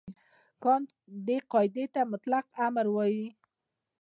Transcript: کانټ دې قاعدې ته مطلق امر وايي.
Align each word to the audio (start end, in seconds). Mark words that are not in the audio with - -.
کانټ 0.63 0.89
دې 1.27 1.37
قاعدې 1.51 1.85
ته 1.93 2.01
مطلق 2.11 2.45
امر 2.65 2.85
وايي. 2.95 3.27